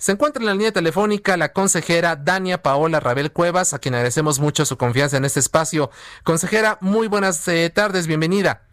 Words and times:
Se 0.00 0.12
encuentra 0.12 0.40
en 0.40 0.46
la 0.46 0.54
línea 0.54 0.72
telefónica 0.72 1.36
la 1.36 1.52
consejera 1.52 2.16
Dania 2.16 2.62
Paola 2.62 3.00
Rabel 3.00 3.32
Cuevas, 3.32 3.74
a 3.74 3.80
quien 3.80 3.92
agradecemos 3.92 4.40
mucho 4.40 4.64
su 4.64 4.78
confianza 4.78 5.18
en 5.18 5.26
este 5.26 5.40
espacio. 5.40 5.90
Consejera, 6.24 6.78
muy 6.80 7.06
buenas 7.06 7.46
eh, 7.48 7.68
tardes, 7.68 8.06
bienvenida. 8.06 8.69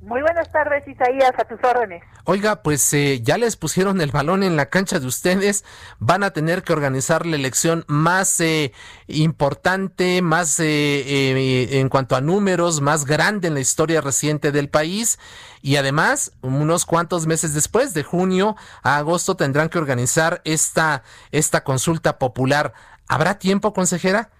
Muy 0.00 0.22
buenas 0.22 0.50
tardes, 0.52 0.86
Isaías, 0.86 1.32
a 1.36 1.44
tus 1.44 1.58
órdenes. 1.64 2.04
Oiga, 2.22 2.62
pues 2.62 2.92
eh, 2.92 3.20
ya 3.20 3.36
les 3.36 3.56
pusieron 3.56 4.00
el 4.00 4.12
balón 4.12 4.44
en 4.44 4.54
la 4.54 4.66
cancha 4.66 5.00
de 5.00 5.06
ustedes, 5.08 5.64
van 5.98 6.22
a 6.22 6.30
tener 6.30 6.62
que 6.62 6.72
organizar 6.72 7.26
la 7.26 7.34
elección 7.34 7.84
más 7.88 8.40
eh, 8.40 8.72
importante, 9.08 10.22
más 10.22 10.60
eh, 10.60 11.80
en 11.80 11.88
cuanto 11.88 12.14
a 12.14 12.20
números, 12.20 12.80
más 12.80 13.06
grande 13.06 13.48
en 13.48 13.54
la 13.54 13.60
historia 13.60 14.00
reciente 14.00 14.52
del 14.52 14.68
país 14.68 15.18
y 15.62 15.76
además, 15.76 16.32
unos 16.42 16.86
cuantos 16.86 17.26
meses 17.26 17.52
después, 17.52 17.92
de 17.92 18.04
junio 18.04 18.56
a 18.84 18.98
agosto, 18.98 19.36
tendrán 19.36 19.68
que 19.68 19.78
organizar 19.78 20.42
esta, 20.44 21.02
esta 21.32 21.64
consulta 21.64 22.18
popular. 22.18 22.72
¿Habrá 23.08 23.38
tiempo, 23.38 23.72
consejera? 23.72 24.30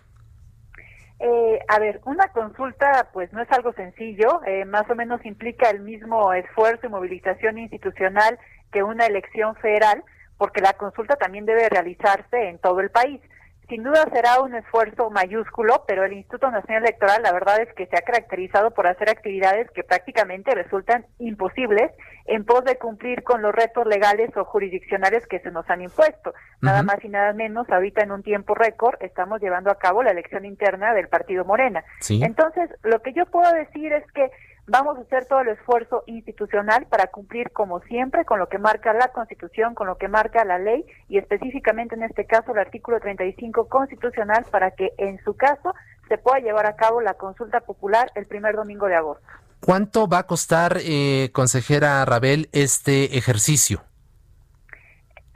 Eh, 1.21 1.59
a 1.67 1.79
ver, 1.81 2.01
una 2.05 2.29
consulta 2.29 3.09
pues 3.13 3.33
no 3.33 3.43
es 3.43 3.51
algo 3.51 3.73
sencillo, 3.73 4.41
eh, 4.47 4.65
más 4.65 4.89
o 4.89 4.95
menos 4.95 5.25
implica 5.27 5.69
el 5.69 5.81
mismo 5.81 6.33
esfuerzo 6.33 6.87
y 6.87 6.91
movilización 6.91 7.59
institucional 7.59 8.39
que 8.71 8.85
una 8.85 9.07
elección 9.07 9.57
federal, 9.57 10.05
porque 10.37 10.61
la 10.61 10.75
consulta 10.75 11.17
también 11.17 11.45
debe 11.45 11.69
realizarse 11.69 12.49
en 12.49 12.59
todo 12.59 12.81
el 12.81 12.91
país. 12.91 13.21
Sin 13.69 13.83
duda 13.83 14.09
será 14.11 14.41
un 14.41 14.55
esfuerzo 14.55 15.11
mayúsculo, 15.11 15.85
pero 15.87 16.05
el 16.05 16.15
Instituto 16.15 16.51
Nacional 16.51 16.85
Electoral 16.85 17.23
la 17.23 17.33
verdad 17.33 17.61
es 17.61 17.69
que 17.75 17.87
se 17.87 17.99
ha 17.99 18.03
caracterizado 18.03 18.71
por 18.71 18.87
hacer 18.87 19.11
actividades 19.11 19.71
que 19.73 19.85
prácticamente 19.85 20.55
resultan 20.55 21.05
imposibles 21.19 21.93
en 22.25 22.47
pos 22.47 22.65
de 22.65 22.79
cumplir 22.79 23.23
con 23.25 23.43
los 23.43 23.55
retos 23.55 23.87
legales 23.87 24.35
o 24.39 24.45
jurisdiccionales 24.47 25.27
que 25.27 25.41
se 25.41 25.51
nos 25.51 25.69
han 25.69 25.83
impuesto. 25.83 26.33
Nada 26.63 26.83
más 26.83 26.97
y 27.05 27.09
nada 27.09 27.35
menos, 27.35 27.69
ahorita 27.69 28.03
en 28.03 28.13
un 28.13 28.23
tiempo 28.23 28.55
récord 28.55 28.97
estamos 29.01 29.41
llevando 29.41 29.71
a 29.71 29.79
cabo 29.79 30.03
la 30.03 30.13
elección 30.13 30.47
interna 30.47 30.95
del 30.95 31.09
Partido 31.09 31.45
Morena. 31.45 31.85
Entonces, 32.09 32.71
lo 32.83 33.03
que 33.03 33.13
yo 33.13 33.27
puedo 33.27 33.53
decir 33.53 33.93
es 33.93 34.05
que 34.13 34.31
Vamos 34.71 34.99
a 34.99 35.01
hacer 35.01 35.25
todo 35.25 35.41
el 35.41 35.49
esfuerzo 35.49 36.05
institucional 36.07 36.87
para 36.91 37.07
cumplir, 37.07 37.51
como 37.53 37.81
siempre, 37.81 38.27
con 38.27 38.39
lo 38.39 38.51
que 38.51 38.59
marca 38.59 38.93
la 38.93 39.09
Constitución, 39.09 39.75
con 39.75 39.87
lo 39.87 39.97
que 39.97 40.09
marca 40.09 40.45
la 40.45 40.59
ley 40.59 40.85
y 41.09 41.17
específicamente 41.17 41.95
en 41.95 42.03
este 42.03 42.27
caso 42.27 42.53
el 42.53 42.59
artículo 42.59 43.01
35 43.01 43.67
constitucional 43.69 44.45
para 44.51 44.73
que 44.73 44.93
en 44.99 45.19
su 45.25 45.35
caso 45.35 45.75
se 46.09 46.19
pueda 46.19 46.41
llevar 46.41 46.67
a 46.67 46.77
cabo 46.77 47.01
la 47.01 47.15
consulta 47.15 47.61
popular 47.61 48.11
el 48.15 48.27
primer 48.27 48.57
domingo 48.57 48.87
de 48.89 48.97
agosto. 48.97 49.27
¿Cuánto 49.61 50.07
va 50.07 50.19
a 50.19 50.27
costar, 50.27 50.77
eh, 50.83 51.31
consejera 51.33 52.05
Rabel, 52.05 52.51
este 52.53 53.17
ejercicio? 53.17 53.88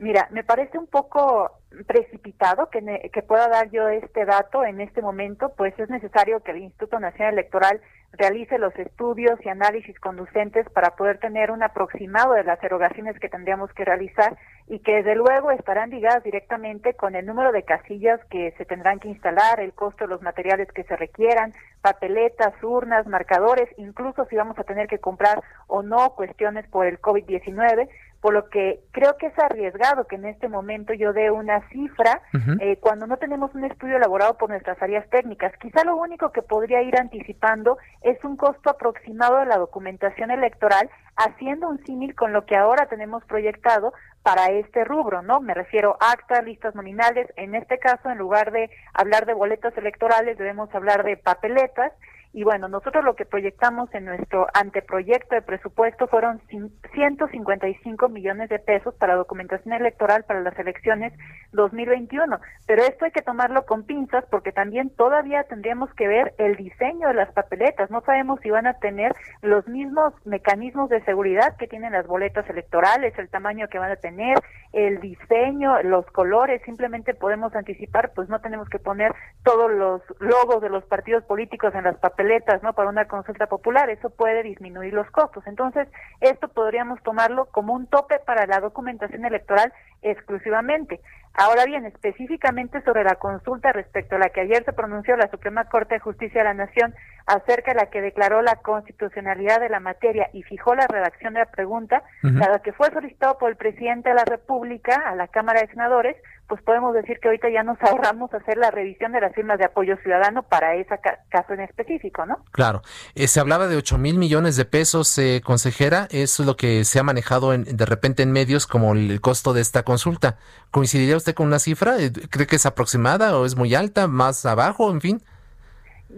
Mira, 0.03 0.27
me 0.33 0.43
parece 0.43 0.79
un 0.79 0.89
poco 0.89 1.53
precipitado 1.87 2.69
que, 2.71 3.09
que 3.13 3.23
pueda 3.23 3.47
dar 3.47 3.71
yo 3.71 3.89
este 3.89 4.25
dato 4.25 4.65
en 4.65 4.81
este 4.81 5.01
momento, 5.01 5.53
pues 5.57 5.79
es 5.79 5.89
necesario 5.91 6.41
que 6.41 6.51
el 6.51 6.59
Instituto 6.59 6.99
Nacional 6.99 7.35
Electoral 7.35 7.81
realice 8.13 8.59
los 8.59 8.77
estudios 8.77 9.39
y 9.45 9.49
análisis 9.49 9.99
conducentes 10.01 10.69
para 10.71 10.97
poder 10.97 11.19
tener 11.19 11.53
un 11.53 11.63
aproximado 11.63 12.35
de 12.35 12.43
las 12.43 12.61
erogaciones 12.65 13.17
que 13.21 13.29
tendríamos 13.29 13.73
que 13.75 13.85
realizar 13.85 14.37
y 14.67 14.81
que 14.81 14.97
desde 14.97 15.15
luego 15.15 15.53
estarán 15.53 15.91
ligadas 15.91 16.25
directamente 16.25 16.95
con 16.95 17.15
el 17.15 17.25
número 17.25 17.53
de 17.53 17.63
casillas 17.63 18.21
que 18.29 18.53
se 18.59 18.65
tendrán 18.65 18.99
que 18.99 19.09
instalar, 19.09 19.61
el 19.61 19.73
costo 19.73 20.05
de 20.05 20.11
los 20.11 20.21
materiales 20.21 20.67
que 20.73 20.83
se 20.83 20.97
requieran, 20.97 21.53
papeletas, 21.81 22.55
urnas, 22.63 23.07
marcadores, 23.07 23.69
incluso 23.77 24.25
si 24.27 24.35
vamos 24.35 24.59
a 24.59 24.65
tener 24.65 24.89
que 24.89 24.99
comprar 24.99 25.43
o 25.69 25.83
no 25.83 26.17
cuestiones 26.17 26.67
por 26.69 26.87
el 26.87 27.01
COVID-19, 27.01 27.89
por 28.23 28.33
lo 28.33 28.49
que 28.49 28.79
creo 28.93 29.17
que 29.19 29.27
es 29.27 29.39
arriesgado 29.39 30.07
que 30.07 30.15
en 30.15 30.27
este 30.27 30.49
momento 30.49 30.95
yo 30.95 31.13
dé 31.13 31.33
una 31.33 31.69
cifra 31.71 32.23
eh, 32.61 32.77
cuando 32.77 33.09
no 33.09 33.17
tenemos 33.17 33.53
un 33.57 33.65
estudio 33.65 33.97
elaborado 33.97 34.39
por 34.39 34.49
nuestras 34.49 34.81
áreas 34.81 35.11
técnicas. 35.11 35.53
Quizá 35.61 35.83
lo 35.83 35.97
único 35.97 36.31
que 36.31 36.41
podría 36.41 36.83
ir 36.83 36.97
anticipando 36.97 37.79
es 38.01 38.23
un 38.23 38.37
costo 38.37 38.71
aproximado 38.71 39.41
de 39.41 39.47
la 39.47 39.59
documentación 39.59 40.31
electoral, 40.31 40.89
haciendo 41.17 41.69
un 41.69 41.85
símil 41.85 42.15
con 42.15 42.33
lo 42.33 42.47
que 42.47 42.55
ahora 42.55 42.87
tenemos 42.87 43.25
proyectado 43.25 43.93
para 44.23 44.53
este 44.53 44.85
rubro, 44.85 45.23
¿no? 45.23 45.41
Me 45.41 45.53
refiero 45.53 45.97
a 45.99 46.13
actas, 46.13 46.45
listas 46.45 46.77
nominales. 46.77 47.27
En 47.35 47.57
este 47.57 47.81
caso, 47.81 48.09
en 48.09 48.19
lugar 48.19 48.53
de 48.53 48.71
hablar 48.95 49.27
de 49.27 49.35
boletas 49.35 49.77
electorales, 49.77 50.39
debemos 50.39 50.73
hablar 50.77 51.03
de 51.03 51.17
papeletas 51.17 51.93
y 52.35 52.45
bueno, 52.45 52.67
nosotros 52.69 53.05
lo 53.05 53.15
que 53.15 53.27
proyectamos 53.27 53.95
en 53.95 54.07
nuestro 54.07 54.47
anteproyecto 54.55 55.35
de 55.35 55.43
presupuesto 55.43 56.07
fueron 56.07 56.41
155 56.49 58.09
millones 58.09 58.49
de 58.49 58.59
pesos 58.59 58.95
para 58.95 59.17
documentación 59.17 59.75
electoral 59.75 60.25
para 60.25 60.41
las 60.41 60.59
elecciones 60.59 61.13
2021. 61.53 62.41
Pero 62.67 62.83
esto 62.85 63.05
hay 63.05 63.11
que 63.11 63.21
tomarlo 63.21 63.67
con 63.67 63.85
pinzas 63.85 64.25
porque 64.31 64.51
también 64.51 64.89
todavía 64.97 65.45
tendríamos 65.45 65.93
que 65.93 66.09
ver 66.09 66.35
el 66.39 66.57
diseño 66.57 67.09
de 67.09 67.15
las 67.15 67.31
papeletas. 67.33 67.91
No 67.91 68.01
sabemos 68.01 68.41
si 68.41 68.49
van 68.49 68.67
a 68.67 68.79
tener 68.79 69.15
los 69.43 69.69
mismos 69.69 70.15
mecanismos 70.25 70.89
de 70.89 71.05
seguridad 71.05 71.57
que 71.59 71.69
tienen 71.69 71.93
las 71.93 72.07
boletas 72.07 72.49
electorales, 72.49 73.13
el 73.19 73.29
tamaño 73.29 73.69
que 73.69 73.79
van 73.79 73.91
a 73.91 73.97
tener, 73.97 74.39
el 74.73 75.01
diseño, 75.01 75.83
los 75.83 76.07
colores. 76.07 76.63
Simplemente 76.65 77.13
podemos 77.13 77.55
anticipar, 77.55 78.13
pues 78.15 78.31
no 78.31 78.41
tenemos 78.41 78.71
que 78.71 78.79
poner 78.79 79.15
todos 79.45 79.71
los 79.71 80.01
logos 80.19 80.63
de 80.63 80.71
los 80.71 80.85
partidos 80.85 81.25
políticos 81.25 81.75
en 81.75 81.85
las 81.85 81.97
papeletas 81.99 82.22
¿no? 82.63 82.73
Para 82.73 82.89
una 82.89 83.07
consulta 83.07 83.47
popular, 83.47 83.91
eso 83.91 84.11
puede 84.11 84.43
disminuir 84.43 84.93
los 84.93 85.11
costos. 85.11 85.47
Entonces, 85.47 85.89
esto 86.21 86.49
podríamos 86.49 87.03
tomarlo 87.03 87.47
como 87.47 87.75
un 87.75 87.87
tope 87.87 88.19
para 88.21 88.47
la 88.47 88.61
documentación 88.61 89.25
electoral 89.25 89.73
exclusivamente. 90.03 91.01
Ahora 91.35 91.65
bien, 91.65 91.87
específicamente 91.87 92.83
sobre 92.83 93.05
la 93.05 93.15
consulta 93.15 93.73
respecto 93.73 94.17
a 94.17 94.19
la 94.19 94.29
que 94.29 94.43
ayer 94.43 94.65
se 94.65 94.75
pronunció 94.75 95.17
la 95.17 95.31
Suprema 95.31 95.65
Corte 95.65 95.95
de 95.95 96.01
Justicia 96.01 96.43
de 96.43 96.49
la 96.49 96.55
Nación 96.55 96.95
acerca 97.27 97.73
de 97.73 97.79
la 97.79 97.87
que 97.87 98.03
declaró 98.03 98.43
la 98.43 98.57
constitucionalidad 98.57 99.61
de 99.61 99.71
la 99.71 99.81
materia 99.81 100.29
y 100.35 100.43
fijó 100.43 100.75
la 100.75 100.87
redacción 100.87 101.33
de 101.33 101.41
la 101.41 101.51
pregunta, 101.51 102.03
dado 102.23 102.61
que 102.63 102.73
fue 102.73 102.91
solicitado 102.93 103.39
por 103.39 103.51
el 103.51 103.57
presidente 103.57 104.11
de 104.11 104.17
la 104.17 104.25
República 104.25 105.03
a 105.07 105.15
la 105.15 105.29
Cámara 105.29 105.61
de 105.61 105.69
Senadores, 105.69 106.17
pues 106.49 106.61
podemos 106.65 106.93
decir 106.93 107.19
que 107.19 107.29
ahorita 107.29 107.49
ya 107.49 107.63
nos 107.63 107.79
ahorramos 107.83 108.33
hacer 108.35 108.59
la 108.59 108.71
revisión 108.71 109.13
de 109.13 109.21
las 109.21 109.35
firmas 109.35 109.59
de 109.59 109.65
apoyo 109.65 109.97
ciudadano 110.03 110.43
para 110.43 110.75
ese 110.75 110.99
caso 111.31 111.55
en 111.55 111.61
específico, 111.61 112.27
¿no? 112.27 112.45
Claro. 112.51 112.83
Eh, 113.15 113.27
se 113.27 113.41
hablaba 113.41 113.69
de 113.69 113.77
8 113.77 113.97
mil 113.97 114.19
millones 114.19 114.57
de 114.57 114.65
pesos, 114.67 115.17
eh, 115.17 115.41
consejera. 115.43 116.09
Eso 116.11 116.43
es 116.43 116.47
lo 116.47 116.57
que 116.57 116.85
se 116.85 116.99
ha 116.99 117.03
manejado 117.03 117.55
en, 117.55 117.65
de 117.65 117.87
repente 117.87 118.23
en 118.23 118.33
medios 118.33 118.67
como 118.67 118.93
el 118.93 119.21
costo 119.23 119.55
de 119.55 119.63
esta 119.63 119.83
consulta. 119.93 120.39
¿Coincidiría 120.71 121.17
usted 121.19 121.35
con 121.35 121.47
una 121.47 121.59
cifra? 121.59 121.99
Eh, 121.99 122.11
¿Cree 122.31 122.47
que 122.47 122.57
es 122.57 122.65
aproximada 122.65 123.37
o 123.37 123.45
es 123.45 123.57
muy 123.57 123.75
alta, 123.75 124.09
más 124.09 124.47
abajo, 124.47 124.91
en 124.91 125.01
fin? 125.03 125.21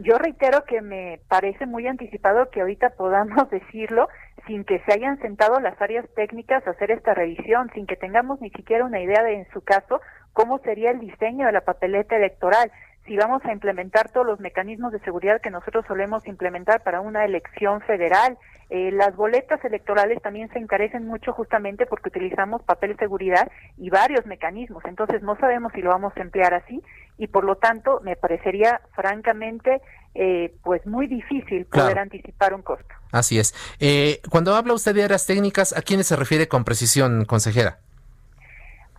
Yo 0.02 0.16
reitero 0.18 0.64
que 0.64 0.80
me 0.80 1.20
parece 1.28 1.66
muy 1.66 1.86
anticipado 1.86 2.50
que 2.50 2.60
ahorita 2.60 2.90
podamos 2.90 3.50
decirlo 3.58 4.08
sin 4.46 4.64
que 4.64 4.78
se 4.80 4.92
hayan 4.92 5.18
sentado 5.20 5.58
las 5.58 5.80
áreas 5.80 6.06
técnicas 6.14 6.64
a 6.66 6.70
hacer 6.70 6.90
esta 6.90 7.14
revisión, 7.14 7.70
sin 7.74 7.86
que 7.86 7.96
tengamos 7.96 8.40
ni 8.40 8.50
siquiera 8.50 8.84
una 8.84 9.00
idea 9.00 9.22
de, 9.22 9.34
en 9.34 9.47
su 9.53 9.60
caso, 9.62 10.00
cómo 10.32 10.59
sería 10.59 10.91
el 10.91 11.00
diseño 11.00 11.47
de 11.47 11.53
la 11.53 11.62
papeleta 11.62 12.16
electoral, 12.16 12.70
si 13.06 13.16
vamos 13.16 13.45
a 13.45 13.53
implementar 13.53 14.10
todos 14.10 14.27
los 14.27 14.41
mecanismos 14.41 14.92
de 14.92 15.01
seguridad 15.01 15.41
que 15.41 15.51
nosotros 15.51 15.84
solemos 15.86 16.27
implementar 16.27 16.83
para 16.83 17.01
una 17.01 17.24
elección 17.24 17.80
federal. 17.83 18.39
Eh, 18.71 18.91
las 18.92 19.15
boletas 19.15 19.62
electorales 19.65 20.22
también 20.22 20.51
se 20.53 20.59
encarecen 20.59 21.06
mucho 21.06 21.33
justamente 21.33 21.84
porque 21.84 22.09
utilizamos 22.09 22.62
papel 22.62 22.92
de 22.92 22.97
seguridad 22.97 23.51
y 23.77 23.91
varios 23.91 24.24
mecanismos. 24.24 24.83
Entonces 24.86 25.22
no 25.22 25.36
sabemos 25.36 25.72
si 25.74 25.83
lo 25.83 25.91
vamos 25.91 26.15
a 26.16 26.22
emplear 26.22 26.54
así 26.54 26.83
y 27.18 27.27
por 27.27 27.45
lo 27.45 27.56
tanto 27.56 28.01
me 28.03 28.16
parecería 28.16 28.80
francamente 28.95 29.83
eh, 30.15 30.54
pues 30.62 30.86
muy 30.86 31.06
difícil 31.06 31.66
poder 31.66 31.98
anticipar 31.98 32.54
un 32.54 32.62
costo. 32.62 32.95
Así 33.12 33.39
es. 33.39 33.54
Eh, 33.80 34.21
cuando 34.30 34.54
habla 34.54 34.72
usted 34.72 34.95
de 34.95 35.04
áreas 35.04 35.27
técnicas, 35.27 35.77
¿a 35.77 35.83
quiénes 35.83 36.06
se 36.06 36.16
refiere 36.16 36.48
con 36.48 36.65
precisión, 36.65 37.27
consejera? 37.27 37.80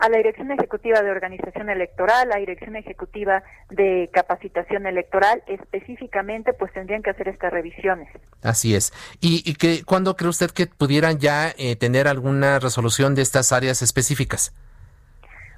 A 0.05 0.09
la 0.09 0.17
Dirección 0.17 0.51
Ejecutiva 0.51 1.01
de 1.01 1.09
Organización 1.09 1.69
Electoral, 1.69 2.27
a 2.27 2.35
la 2.35 2.39
Dirección 2.39 2.75
Ejecutiva 2.75 3.43
de 3.69 4.09
Capacitación 4.13 4.85
Electoral, 4.85 5.43
específicamente, 5.47 6.53
pues 6.53 6.71
tendrían 6.73 7.01
que 7.01 7.09
hacer 7.09 7.27
estas 7.27 7.51
revisiones. 7.51 8.07
Así 8.43 8.75
es. 8.75 8.93
¿Y, 9.19 9.41
y 9.49 9.55
que, 9.55 9.83
cuándo 9.83 10.15
cree 10.15 10.29
usted 10.29 10.51
que 10.51 10.67
pudieran 10.67 11.17
ya 11.17 11.49
eh, 11.57 11.75
tener 11.75 12.07
alguna 12.07 12.59
resolución 12.59 13.15
de 13.15 13.23
estas 13.23 13.51
áreas 13.51 13.81
específicas? 13.81 14.53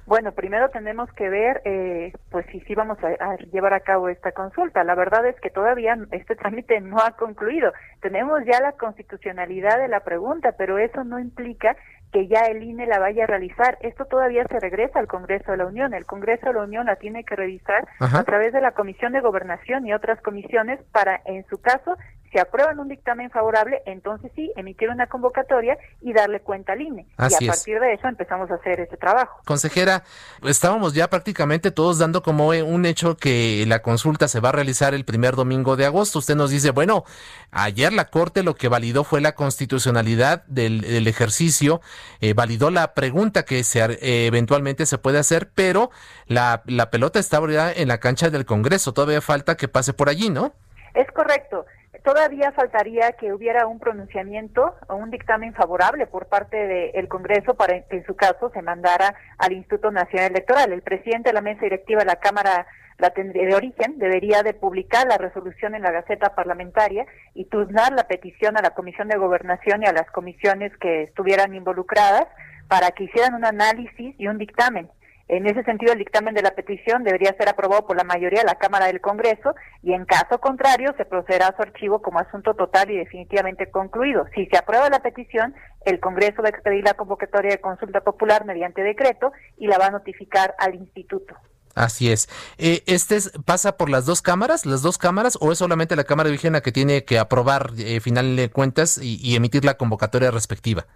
Bueno, 0.08 0.32
primero 0.32 0.70
tenemos 0.70 1.12
que 1.12 1.28
ver, 1.28 1.60
eh, 1.66 2.14
pues 2.30 2.46
si 2.50 2.60
sí 2.60 2.74
vamos 2.74 2.96
a, 3.04 3.36
llevar 3.52 3.74
a 3.74 3.80
cabo 3.80 4.08
esta 4.08 4.32
consulta. 4.32 4.82
La 4.82 4.94
verdad 4.94 5.26
es 5.26 5.38
que 5.38 5.50
todavía 5.50 5.98
este 6.12 6.34
trámite 6.36 6.80
no 6.80 6.96
ha 6.98 7.10
concluido. 7.10 7.74
Tenemos 8.00 8.40
ya 8.46 8.58
la 8.62 8.72
constitucionalidad 8.72 9.78
de 9.78 9.88
la 9.88 10.00
pregunta, 10.00 10.52
pero 10.52 10.78
eso 10.78 11.04
no 11.04 11.18
implica 11.18 11.76
que 12.12 12.26
ya 12.26 12.40
el 12.46 12.62
INE 12.62 12.86
la 12.86 12.98
vaya 12.98 13.24
a 13.24 13.26
realizar. 13.26 13.78
Esto 13.80 14.06
todavía 14.06 14.44
se 14.48 14.60
regresa 14.60 14.98
al 14.98 15.06
Congreso 15.06 15.52
de 15.52 15.58
la 15.58 15.66
Unión. 15.66 15.94
El 15.94 16.06
Congreso 16.06 16.46
de 16.46 16.54
la 16.54 16.62
Unión 16.62 16.86
la 16.86 16.96
tiene 16.96 17.24
que 17.24 17.36
revisar 17.36 17.86
a 17.98 18.24
través 18.24 18.52
de 18.52 18.60
la 18.60 18.72
Comisión 18.72 19.12
de 19.12 19.20
Gobernación 19.20 19.86
y 19.86 19.92
otras 19.92 20.20
comisiones 20.22 20.80
para, 20.92 21.20
en 21.26 21.44
su 21.46 21.60
caso, 21.60 21.96
si 22.30 22.38
aprueban 22.38 22.78
un 22.78 22.88
dictamen 22.88 23.30
favorable, 23.30 23.82
entonces 23.86 24.30
sí, 24.34 24.52
emitir 24.56 24.90
una 24.90 25.06
convocatoria 25.06 25.78
y 26.00 26.12
darle 26.12 26.40
cuenta 26.40 26.72
al 26.72 26.82
INE. 26.82 27.06
y 27.18 27.44
a 27.44 27.46
partir 27.46 27.80
de 27.80 27.94
eso 27.94 28.08
empezamos 28.08 28.50
a 28.50 28.54
hacer 28.54 28.80
ese 28.80 28.96
trabajo. 28.96 29.40
Consejera, 29.44 30.02
estábamos 30.42 30.94
ya 30.94 31.08
prácticamente 31.08 31.70
todos 31.70 31.98
dando 31.98 32.22
como 32.22 32.48
un 32.48 32.86
hecho 32.86 33.16
que 33.16 33.64
la 33.66 33.80
consulta 33.80 34.28
se 34.28 34.40
va 34.40 34.50
a 34.50 34.52
realizar 34.52 34.94
el 34.94 35.04
primer 35.04 35.36
domingo 35.36 35.76
de 35.76 35.86
agosto. 35.86 36.18
Usted 36.18 36.36
nos 36.36 36.50
dice, 36.50 36.70
bueno, 36.70 37.04
ayer 37.50 37.92
la 37.92 38.06
Corte 38.06 38.42
lo 38.42 38.54
que 38.54 38.68
validó 38.68 39.04
fue 39.04 39.20
la 39.20 39.32
constitucionalidad 39.32 40.44
del, 40.46 41.06
ejercicio, 41.06 41.80
eh, 42.20 42.34
validó 42.34 42.70
la 42.70 42.92
pregunta 42.92 43.44
que 43.44 43.64
se, 43.64 43.80
eh, 43.80 44.26
eventualmente 44.26 44.84
se 44.84 44.98
puede 44.98 45.18
hacer, 45.18 45.50
pero 45.54 45.90
la, 46.26 46.62
la 46.66 46.90
pelota 46.90 47.18
está 47.18 47.38
en 47.74 47.88
la 47.88 47.98
cancha 47.98 48.30
del 48.30 48.44
Congreso. 48.44 48.92
Todavía 48.92 49.20
falta 49.20 49.56
que 49.56 49.68
pase 49.68 49.92
por 49.92 50.08
allí, 50.08 50.28
¿no? 50.28 50.52
Es 50.94 51.06
correcto. 51.12 51.64
Todavía 52.08 52.52
faltaría 52.52 53.12
que 53.12 53.34
hubiera 53.34 53.66
un 53.66 53.78
pronunciamiento 53.78 54.74
o 54.88 54.94
un 54.94 55.10
dictamen 55.10 55.52
favorable 55.52 56.06
por 56.06 56.26
parte 56.26 56.56
del 56.56 57.06
Congreso 57.06 57.52
para 57.52 57.82
que 57.82 57.96
en 57.98 58.06
su 58.06 58.16
caso 58.16 58.50
se 58.54 58.62
mandara 58.62 59.14
al 59.36 59.52
Instituto 59.52 59.90
Nacional 59.90 60.30
Electoral. 60.30 60.72
El 60.72 60.80
presidente 60.80 61.28
de 61.28 61.34
la 61.34 61.42
mesa 61.42 61.60
directiva 61.60 62.00
de 62.00 62.06
la 62.06 62.16
Cámara 62.16 62.66
la 62.96 63.10
de 63.10 63.54
origen, 63.54 63.98
debería 63.98 64.42
de 64.42 64.54
publicar 64.54 65.06
la 65.06 65.18
resolución 65.18 65.74
en 65.74 65.82
la 65.82 65.90
Gaceta 65.90 66.34
Parlamentaria 66.34 67.04
y 67.34 67.44
turnar 67.44 67.92
la 67.92 68.08
petición 68.08 68.56
a 68.56 68.62
la 68.62 68.70
Comisión 68.70 69.08
de 69.08 69.18
Gobernación 69.18 69.82
y 69.82 69.86
a 69.86 69.92
las 69.92 70.10
comisiones 70.10 70.72
que 70.78 71.02
estuvieran 71.02 71.54
involucradas 71.54 72.26
para 72.68 72.90
que 72.92 73.04
hicieran 73.04 73.34
un 73.34 73.44
análisis 73.44 74.14
y 74.18 74.28
un 74.28 74.38
dictamen. 74.38 74.88
En 75.28 75.46
ese 75.46 75.62
sentido, 75.64 75.92
el 75.92 75.98
dictamen 75.98 76.34
de 76.34 76.40
la 76.40 76.52
petición 76.52 77.04
debería 77.04 77.34
ser 77.36 77.50
aprobado 77.50 77.86
por 77.86 77.96
la 77.96 78.04
mayoría 78.04 78.40
de 78.40 78.46
la 78.46 78.54
Cámara 78.54 78.86
del 78.86 79.02
Congreso 79.02 79.54
y 79.82 79.92
en 79.92 80.06
caso 80.06 80.40
contrario 80.40 80.94
se 80.96 81.04
procederá 81.04 81.48
a 81.48 81.56
su 81.56 81.60
archivo 81.60 82.00
como 82.00 82.18
asunto 82.18 82.54
total 82.54 82.90
y 82.90 82.96
definitivamente 82.96 83.70
concluido. 83.70 84.24
Si 84.34 84.46
se 84.46 84.56
aprueba 84.56 84.88
la 84.88 85.00
petición, 85.00 85.54
el 85.84 86.00
Congreso 86.00 86.40
va 86.40 86.48
a 86.48 86.50
expedir 86.50 86.82
la 86.82 86.94
convocatoria 86.94 87.50
de 87.50 87.60
consulta 87.60 88.00
popular 88.00 88.46
mediante 88.46 88.82
decreto 88.82 89.32
y 89.58 89.66
la 89.66 89.76
va 89.76 89.88
a 89.88 89.90
notificar 89.90 90.54
al 90.58 90.74
instituto. 90.74 91.34
Así 91.74 92.10
es. 92.10 92.28
Eh, 92.56 92.82
¿Este 92.86 93.18
pasa 93.44 93.76
por 93.76 93.90
las 93.90 94.06
dos 94.06 94.22
cámaras, 94.22 94.64
las 94.64 94.80
dos 94.80 94.96
cámaras, 94.96 95.36
o 95.42 95.52
es 95.52 95.58
solamente 95.58 95.94
la 95.94 96.04
Cámara 96.04 96.28
de 96.28 96.32
Vigilancia 96.32 96.62
que 96.62 96.72
tiene 96.72 97.04
que 97.04 97.18
aprobar 97.18 97.70
eh, 97.78 98.00
final 98.00 98.34
de 98.34 98.48
cuentas 98.48 98.98
y 99.00 99.36
emitir 99.36 99.66
la 99.66 99.74
convocatoria 99.74 100.30
respectiva? 100.30 100.86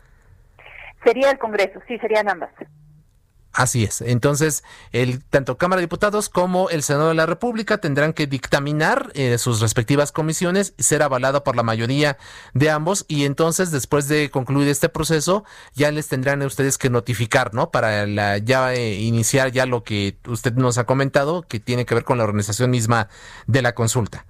Sería 1.05 1.31
el 1.31 1.39
Congreso, 1.39 1.81
sí, 1.87 1.99
serían 1.99 2.31
ambas. 2.31 2.51
Así 3.53 3.85
es. 3.85 4.01
Entonces, 4.01 4.65
el, 4.93 5.23
tanto 5.23 5.59
Cámara 5.59 5.81
de 5.81 5.87
Diputados 5.87 6.31
como 6.31 6.71
el 6.71 6.83
Senado 6.83 7.09
de 7.09 7.15
la 7.15 7.27
República 7.27 7.79
tendrán 7.79 8.15
que 8.15 8.27
dictaminar 8.27 9.13
eh, 9.15 9.37
sus 9.37 9.61
respectivas 9.61 10.11
comisiones, 10.11 10.73
ser 10.79 11.03
avalado 11.03 11.45
por 11.45 11.55
la 11.55 11.63
mayoría 11.63 12.17
de 12.55 12.71
ambos 12.71 13.05
y 13.09 13.25
entonces, 13.25 13.71
después 13.71 14.09
de 14.09 14.31
concluir 14.31 14.69
este 14.69 14.89
proceso, 14.89 15.45
ya 15.75 15.91
les 15.91 16.09
tendrán 16.09 16.41
a 16.41 16.47
ustedes 16.47 16.79
que 16.79 16.89
notificar, 16.89 17.53
¿no? 17.53 17.71
Para 17.71 18.07
la, 18.07 18.39
ya 18.39 18.73
eh, 18.73 18.95
iniciar 18.95 19.53
ya 19.53 19.67
lo 19.67 19.85
que 19.85 20.17
usted 20.27 20.55
nos 20.55 20.79
ha 20.79 20.85
comentado, 20.85 21.43
que 21.43 21.61
tiene 21.61 21.85
que 21.85 21.95
ver 21.95 22.05
con 22.05 22.17
la 22.17 22.25
organización 22.25 22.71
misma 22.71 23.09
de 23.47 23.61
la 23.61 23.75
consulta. 23.75 24.25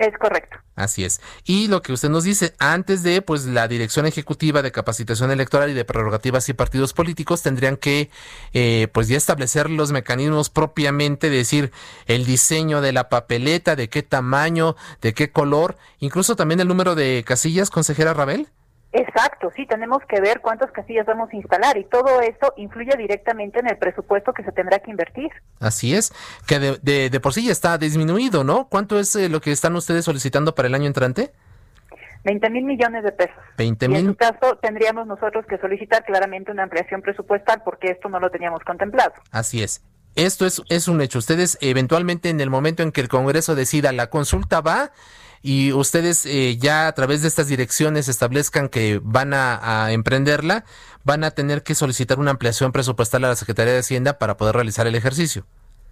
Es 0.00 0.16
correcto. 0.16 0.56
Así 0.76 1.04
es. 1.04 1.20
Y 1.44 1.68
lo 1.68 1.82
que 1.82 1.92
usted 1.92 2.08
nos 2.08 2.24
dice, 2.24 2.54
antes 2.58 3.02
de, 3.02 3.20
pues, 3.20 3.44
la 3.44 3.68
Dirección 3.68 4.06
Ejecutiva 4.06 4.62
de 4.62 4.72
Capacitación 4.72 5.30
Electoral 5.30 5.68
y 5.68 5.74
de 5.74 5.84
Prerrogativas 5.84 6.48
y 6.48 6.54
Partidos 6.54 6.94
Políticos 6.94 7.42
tendrían 7.42 7.76
que, 7.76 8.08
eh, 8.54 8.88
pues, 8.94 9.08
ya 9.08 9.18
establecer 9.18 9.68
los 9.68 9.92
mecanismos 9.92 10.48
propiamente, 10.48 11.28
decir, 11.28 11.70
el 12.06 12.24
diseño 12.24 12.80
de 12.80 12.94
la 12.94 13.10
papeleta, 13.10 13.76
de 13.76 13.90
qué 13.90 14.02
tamaño, 14.02 14.74
de 15.02 15.12
qué 15.12 15.30
color, 15.30 15.76
incluso 15.98 16.34
también 16.34 16.60
el 16.60 16.68
número 16.68 16.94
de 16.94 17.22
casillas, 17.26 17.68
consejera 17.68 18.14
Rabel. 18.14 18.48
Exacto, 18.92 19.52
sí, 19.54 19.66
tenemos 19.66 20.02
que 20.08 20.20
ver 20.20 20.40
cuántas 20.40 20.72
casillas 20.72 21.06
vamos 21.06 21.30
a 21.32 21.36
instalar 21.36 21.78
y 21.78 21.84
todo 21.84 22.20
eso 22.20 22.52
influye 22.56 22.96
directamente 22.96 23.60
en 23.60 23.68
el 23.68 23.78
presupuesto 23.78 24.32
que 24.32 24.42
se 24.42 24.50
tendrá 24.50 24.80
que 24.80 24.90
invertir. 24.90 25.30
Así 25.60 25.94
es, 25.94 26.12
que 26.48 26.58
de, 26.58 27.08
de, 27.08 27.20
por 27.20 27.32
sí 27.32 27.46
ya 27.46 27.52
está 27.52 27.78
disminuido, 27.78 28.42
¿no? 28.42 28.66
¿Cuánto 28.68 28.98
es 28.98 29.14
eh, 29.14 29.28
lo 29.28 29.40
que 29.40 29.52
están 29.52 29.76
ustedes 29.76 30.04
solicitando 30.04 30.56
para 30.56 30.66
el 30.66 30.74
año 30.74 30.86
entrante? 30.86 31.32
20 32.24 32.50
mil 32.50 32.64
millones 32.64 33.04
de 33.04 33.12
pesos. 33.12 33.36
20 33.56 33.88
mil. 33.88 33.98
En 33.98 34.06
su 34.06 34.16
caso, 34.16 34.58
tendríamos 34.60 35.06
nosotros 35.06 35.46
que 35.46 35.56
solicitar 35.58 36.04
claramente 36.04 36.50
una 36.50 36.64
ampliación 36.64 37.00
presupuestal 37.00 37.62
porque 37.64 37.92
esto 37.92 38.08
no 38.08 38.18
lo 38.18 38.30
teníamos 38.30 38.62
contemplado. 38.64 39.12
Así 39.30 39.62
es. 39.62 39.82
Esto 40.16 40.44
es, 40.46 40.60
es 40.68 40.88
un 40.88 41.00
hecho. 41.00 41.20
Ustedes 41.20 41.56
eventualmente 41.60 42.28
en 42.28 42.40
el 42.40 42.50
momento 42.50 42.82
en 42.82 42.90
que 42.90 43.00
el 43.00 43.08
Congreso 43.08 43.54
decida 43.54 43.92
la 43.92 44.10
consulta 44.10 44.60
va 44.60 44.90
y 45.42 45.72
ustedes 45.72 46.26
eh, 46.26 46.56
ya 46.58 46.86
a 46.86 46.92
través 46.92 47.22
de 47.22 47.28
estas 47.28 47.48
direcciones 47.48 48.08
establezcan 48.08 48.68
que 48.68 49.00
van 49.02 49.32
a, 49.32 49.84
a, 49.84 49.92
emprenderla, 49.92 50.64
van 51.04 51.24
a 51.24 51.30
tener 51.30 51.62
que 51.62 51.74
solicitar 51.74 52.18
una 52.18 52.32
ampliación 52.32 52.72
presupuestal 52.72 53.24
a 53.24 53.28
la 53.28 53.36
Secretaría 53.36 53.72
de 53.72 53.80
Hacienda 53.80 54.18
para 54.18 54.36
poder 54.36 54.54
realizar 54.54 54.86
el 54.86 54.94
ejercicio. 54.94 55.46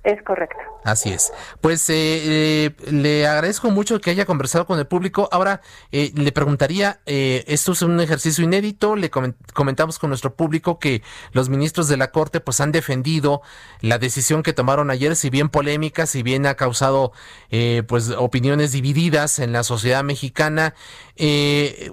Es 0.05 0.23
correcto. 0.23 0.57
Así 0.85 1.11
es. 1.11 1.33
Pues 1.61 1.89
eh, 1.91 1.95
eh, 1.97 2.71
le 2.91 3.27
agradezco 3.27 3.71
mucho 3.71 4.01
que 4.01 4.11
haya 4.11 4.25
conversado 4.25 4.65
con 4.65 4.79
el 4.79 4.87
público. 4.87 5.29
Ahora 5.33 5.61
eh, 5.93 6.13
le 6.15 6.33
preguntaría, 6.33 7.01
eh, 7.05 7.45
esto 7.49 7.73
es 7.73 7.83
un 7.83 8.01
ejercicio 8.01 8.45
inédito, 8.45 8.97
le 8.97 9.11
comentamos 9.11 9.99
con 9.99 10.11
nuestro 10.11 10.35
público 10.35 10.79
que 10.79 11.03
los 11.33 11.49
ministros 11.49 11.89
de 11.89 11.97
la 11.97 12.11
Corte 12.11 12.41
pues 12.41 12.61
han 12.61 12.73
defendido 12.73 13.43
la 13.81 13.99
decisión 13.99 14.43
que 14.43 14.53
tomaron 14.53 14.91
ayer, 14.91 15.17
si 15.17 15.31
bien 15.31 15.49
polémica, 15.49 16.07
si 16.07 16.23
bien 16.23 16.47
ha 16.47 16.55
causado 16.55 17.13
eh, 17.51 17.83
pues 17.87 18.11
opiniones 18.11 18.73
divididas 18.73 19.41
en 19.41 19.53
la 19.53 19.65
sociedad 19.65 20.05
mexicana. 20.05 20.75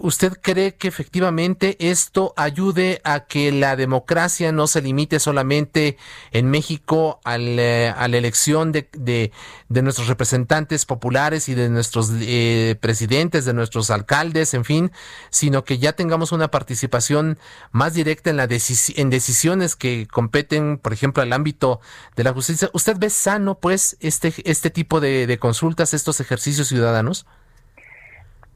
¿Usted 0.02 0.34
cree 0.40 0.76
que 0.76 0.88
efectivamente 0.88 1.78
esto 1.80 2.36
ayude 2.38 3.02
a 3.04 3.22
que 3.22 3.52
la 3.52 3.76
democracia 3.76 4.52
no 4.52 4.68
se 4.68 4.84
limite 4.84 5.20
solamente 5.20 5.98
en 6.32 6.52
México 6.52 7.20
al, 7.24 7.58
a 7.96 8.08
la 8.08 8.18
elección 8.18 8.72
de, 8.72 8.88
de, 8.94 9.32
de, 9.70 9.82
nuestros 9.82 10.08
representantes 10.08 10.86
populares 10.86 11.50
y 11.50 11.56
de 11.56 11.70
nuestros 11.70 12.12
eh, 12.22 12.76
presidentes, 12.80 13.46
de 13.46 13.54
nuestros 13.54 13.90
alcaldes, 13.90 14.54
en 14.54 14.66
fin, 14.66 14.92
sino 15.30 15.64
que 15.64 15.78
ya 15.78 15.94
tengamos 15.94 16.32
una 16.32 16.50
participación 16.50 17.38
más 17.72 17.94
directa 17.94 18.30
en, 18.30 18.38
la 18.38 18.44
en 18.44 19.10
decisiones 19.10 19.76
que 19.76 20.08
competen, 20.12 20.78
por 20.78 20.94
ejemplo, 20.94 21.24
al 21.24 21.34
ámbito 21.34 21.80
de 22.16 22.24
la 22.24 22.34
justicia? 22.34 22.70
¿Usted 22.74 22.98
ve 22.98 23.10
sano, 23.10 23.56
pues, 23.56 23.98
este, 24.00 24.34
este 24.46 24.70
tipo 24.70 25.00
de, 25.00 25.28
de 25.28 25.38
consultas, 25.38 25.94
estos 25.94 26.20
ejercicios 26.20 26.68
ciudadanos? 26.68 27.26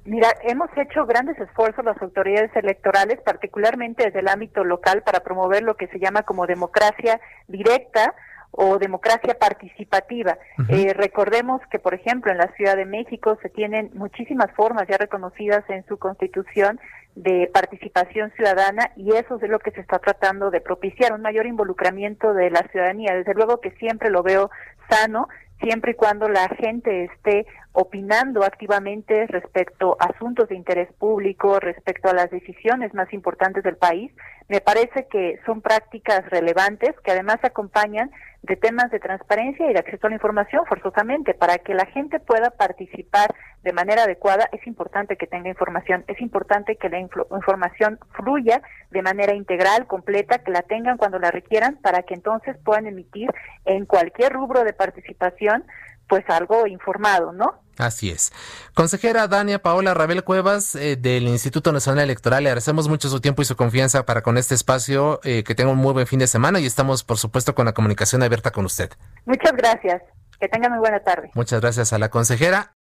Mira, 0.09 0.29
hemos 0.41 0.69
hecho 0.75 1.05
grandes 1.05 1.37
esfuerzos 1.39 1.85
las 1.85 2.01
autoridades 2.01 2.49
electorales, 2.55 3.19
particularmente 3.23 4.05
desde 4.05 4.21
el 4.21 4.27
ámbito 4.27 4.63
local, 4.63 5.03
para 5.03 5.19
promover 5.19 5.61
lo 5.61 5.75
que 5.75 5.87
se 5.87 5.99
llama 5.99 6.23
como 6.23 6.47
democracia 6.47 7.21
directa 7.47 8.15
o 8.51 8.77
democracia 8.77 9.37
participativa. 9.39 10.37
Uh 10.57 10.63
-huh. 10.63 10.89
eh, 10.89 10.93
recordemos 10.93 11.61
que, 11.71 11.79
por 11.79 11.93
ejemplo, 11.93 12.31
en 12.31 12.37
la 12.37 12.51
Ciudad 12.55 12.75
de 12.75 12.85
México 12.85 13.37
se 13.41 13.49
tienen 13.49 13.91
muchísimas 13.93 14.51
formas 14.51 14.87
ya 14.87 14.97
reconocidas 14.97 15.63
en 15.69 15.85
su 15.85 15.97
constitución 15.97 16.79
de 17.15 17.49
participación 17.53 18.31
ciudadana 18.31 18.91
y 18.95 19.13
eso 19.13 19.39
es 19.41 19.49
lo 19.49 19.59
que 19.59 19.71
se 19.71 19.81
está 19.81 19.99
tratando 19.99 20.51
de 20.51 20.61
propiciar, 20.61 21.11
un 21.13 21.21
mayor 21.21 21.45
involucramiento 21.47 22.33
de 22.33 22.49
la 22.49 22.61
ciudadanía. 22.71 23.13
Desde 23.13 23.33
luego 23.33 23.59
que 23.59 23.71
siempre 23.71 24.09
lo 24.09 24.23
veo 24.23 24.49
sano, 24.89 25.27
siempre 25.61 25.91
y 25.91 25.95
cuando 25.95 26.29
la 26.29 26.47
gente 26.49 27.05
esté 27.05 27.45
opinando 27.73 28.43
activamente 28.43 29.27
respecto 29.27 29.95
a 29.99 30.05
asuntos 30.05 30.49
de 30.49 30.55
interés 30.55 30.91
público, 30.93 31.59
respecto 31.59 32.09
a 32.09 32.13
las 32.13 32.31
decisiones 32.31 32.93
más 32.93 33.11
importantes 33.13 33.63
del 33.63 33.77
país. 33.77 34.11
Me 34.47 34.61
parece 34.61 35.07
que 35.09 35.39
son 35.45 35.61
prácticas 35.61 36.27
relevantes 36.29 36.95
que 37.03 37.11
además 37.11 37.37
acompañan 37.43 38.09
de 38.41 38.55
temas 38.55 38.89
de 38.89 38.99
transparencia 38.99 39.69
y 39.69 39.73
de 39.73 39.79
acceso 39.79 40.07
a 40.07 40.09
la 40.09 40.15
información 40.15 40.65
forzosamente. 40.65 41.35
Para 41.35 41.59
que 41.59 41.75
la 41.75 41.85
gente 41.85 42.19
pueda 42.19 42.49
participar 42.49 43.35
de 43.63 43.73
manera 43.73 44.03
adecuada 44.03 44.49
es 44.51 44.65
importante 44.65 45.17
que 45.17 45.27
tenga 45.27 45.49
información, 45.49 46.03
es 46.07 46.19
importante 46.21 46.77
que 46.77 46.89
la 46.89 46.99
información 46.99 47.99
fluya 48.13 48.61
de 48.89 49.01
manera 49.01 49.35
integral, 49.35 49.85
completa, 49.85 50.39
que 50.39 50.51
la 50.51 50.63
tengan 50.63 50.97
cuando 50.97 51.19
la 51.19 51.29
requieran 51.29 51.77
para 51.77 52.03
que 52.03 52.15
entonces 52.15 52.57
puedan 52.63 52.87
emitir 52.87 53.29
en 53.65 53.85
cualquier 53.85 54.33
rubro 54.33 54.63
de 54.63 54.73
participación 54.73 55.65
pues 56.09 56.25
algo 56.27 56.67
informado, 56.67 57.31
¿no? 57.31 57.61
Así 57.77 58.09
es. 58.09 58.33
Consejera 58.73 59.29
Dania 59.29 59.59
Paola 59.59 59.93
Rabel 59.93 60.25
Cuevas 60.25 60.75
eh, 60.75 60.97
del 60.97 61.29
Instituto 61.29 61.71
Nacional 61.71 62.03
Electoral, 62.03 62.43
le 62.43 62.49
agradecemos 62.49 62.89
mucho 62.89 63.07
su 63.07 63.21
tiempo 63.21 63.41
y 63.41 63.45
su 63.45 63.55
confianza 63.55 64.05
para 64.05 64.21
con 64.21 64.37
este 64.37 64.53
espacio. 64.53 65.21
Eh, 65.23 65.43
que 65.45 65.55
tenga 65.55 65.71
un 65.71 65.77
muy 65.77 65.93
buen 65.93 66.07
fin 66.07 66.19
de 66.19 66.27
semana 66.27 66.59
y 66.59 66.65
estamos, 66.65 67.05
por 67.05 67.17
supuesto, 67.17 67.55
con 67.55 67.65
la 67.65 67.73
comunicación 67.73 68.21
abierta 68.21 68.51
con 68.51 68.65
usted. 68.65 68.89
Muchas 69.25 69.53
gracias. 69.53 70.01
Que 70.41 70.49
tenga 70.49 70.69
muy 70.69 70.79
buena 70.79 70.99
tarde. 71.01 71.31
Muchas 71.35 71.61
gracias 71.61 71.93
a 71.93 71.99
la 71.99 72.09
consejera. 72.09 72.78